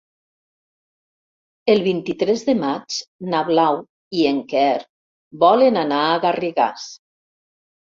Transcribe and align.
El 1.73 1.83
vint-i-tres 1.89 2.47
de 2.49 2.57
maig 2.63 2.99
na 3.35 3.45
Blau 3.53 3.79
i 4.25 4.29
en 4.33 4.43
Quer 4.57 4.75
volen 5.49 5.83
anar 5.87 6.05
a 6.11 6.21
Garrigàs. 6.29 6.95